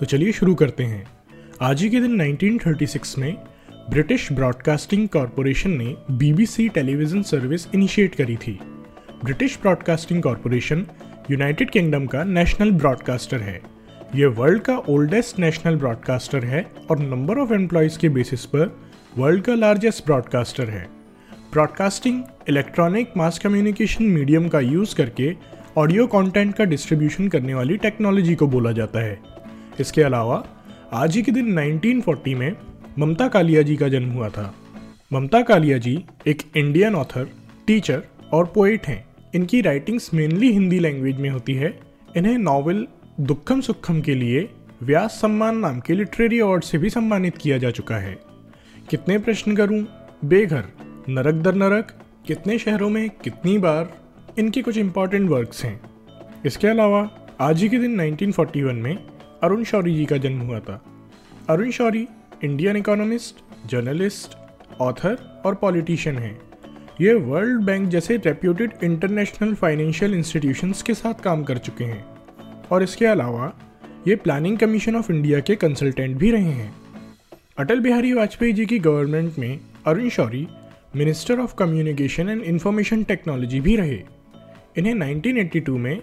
[0.00, 1.04] तो चलिए शुरू करते हैं।
[1.60, 3.36] आज ही के दिन 1936 में
[3.90, 8.58] ब्रिटिश ब्रॉडकास्टिंग कॉरपोरेशन ने बीबीसी टेलीविज़न सर्विस इनिशिएट करी थी।
[9.24, 10.86] British Broadcasting Corporation
[11.30, 13.60] United Kingdom का नेशनल ब्रॉडकास्टर है।
[14.14, 18.80] ये वर्ल्ड का ओल्डेस्ट नेशनल ब्रॉडकास्टर है और नंबर ऑफ़ एम्प्लॉयज़ के बेसिस पर
[19.18, 20.88] वर्ल्ड का लार्जेस्ट ब्रॉडकास्टर है।
[21.52, 25.36] Broadcasting electronic mass communication medium का यूज़ करके
[25.76, 29.39] ऑडियो कंटेंट का डिस्ट्रीब्यूशन करने वाली टेक्नोलॉजी को बोला जाता है।
[29.80, 30.46] इसके अलावा,
[30.92, 32.56] आज ही के दिन 1940 में
[32.98, 34.54] ममता कालिया जी का जन्म हुआ था।
[35.12, 37.30] ममता कालिया जी एक इंडियन ऑथर
[37.66, 41.80] टीचर और पोइट हैं। इनकी राइटिंग्स मेनली हिंदी लैंग्वेज में होती है।
[42.16, 42.86] इन्हें नॉवल
[43.20, 44.50] दुखम सुखम के लिए
[44.82, 48.18] व्यास सम्मान नाम के लिटरेरी अवार्ड से भी सम्मानित किया जा चुका है।
[48.90, 49.86] कितने प्रश्न करूँ?
[50.24, 50.64] बेघर,
[51.08, 51.92] नरक दर नरक,
[52.26, 53.98] कितने शहरों में कितनी बार?
[54.38, 55.80] इनके कुछ इंपॉर्टेंट वर्क्स हैं।
[56.46, 58.98] इसके अलावा, आज ही के दिन 1941 में
[59.42, 60.84] अरुण शौरी जी का जन्म हुआ था।
[61.50, 62.08] Arun Shourie
[62.44, 63.36] Indian economist
[63.68, 64.36] journalist
[64.80, 66.40] author और पॉलिटिशियन हैं।
[67.00, 72.04] ये वर्ल्ड बैंक जैसे रेप्यूटेड इंटरनेशनल फाइनेंशियल इंस्टीट्यूशंस के साथ काम कर चुके हैं।
[72.72, 73.52] और इसके अलावा
[74.08, 76.74] ये प्लानिंग कमीशन ऑफ़ इंडिया के कंसल्टेंट भी रहे हैं।
[77.58, 80.48] अटल बिहारी वाजपेयी जी की गवर्नमेंट में Arun Shourie
[80.96, 84.02] minister of communication and information technology भी रहे।
[84.78, 86.02] इन्हें 1982 में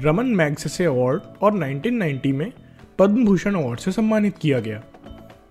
[0.00, 2.52] रमन मैग्सेसे अवार्ड और 1990 में
[2.98, 4.82] पद्म भूषण अवार्ड से सम्मानित किया गया।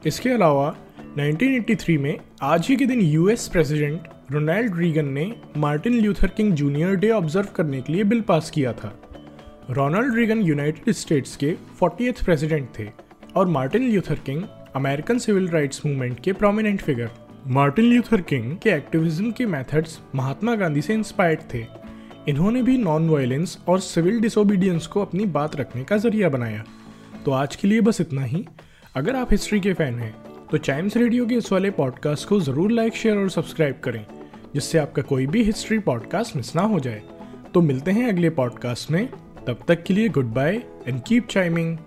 [0.06, 0.76] इसके अलावा
[1.18, 6.96] 1983 में आज ही के दिन यूएस प्रेसिडेंट रोनाल्ड रीगन ने Martin Luther King Junior
[6.96, 9.00] Day observe करने के लिए बिल पास किया था।
[9.70, 12.88] रोनाल्ड रीगन यूनाइटेड स्टेट्स के 40th प्रेसिडेंट थे
[13.36, 14.44] और Martin Luther King
[14.76, 17.10] American civil rights movement के prominent figure
[17.48, 21.66] Martin Luther King के एक्टिविज्म के मेथड्स महात्मा गांधी से इंस्पायर्ड थे।
[22.30, 26.64] इन्होंने भी नॉन वायलेंस और सिविल डिसोबीडियंस को अपनी बात रखने का ज़रिया बनाया।
[27.26, 28.46] तो आज के लिए बस इतना ही।
[28.96, 30.14] अगर आप हिस्ट्री के फ़ैन हैं
[30.52, 34.06] तो चाइम्स रेडियो के इस वाले पॉडकास्ट को ज़रूर लाइक शेयर और सब्सक्राइब करें,
[34.54, 37.02] जिससे आपका कोई भी हिस्ट्री पॉडकास्ट मिस ना हो जाए।
[37.54, 39.08] तो मिलते हैं अगले पॉडकास्ट में।
[39.48, 41.78] तब तक के लिए good bye and keep chiming